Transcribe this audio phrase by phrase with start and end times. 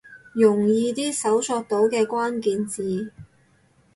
[0.33, 3.11] 用易啲搜尋到嘅關鍵字